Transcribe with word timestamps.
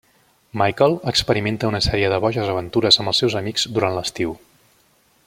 Michael 0.61 0.95
experimenta 1.11 1.69
una 1.73 1.81
sèrie 1.87 2.09
de 2.13 2.19
boges 2.25 2.51
aventures 2.57 3.01
amb 3.03 3.13
els 3.15 3.23
seus 3.25 3.39
amics 3.43 3.71
durant 3.77 3.99
l'estiu. 3.99 4.37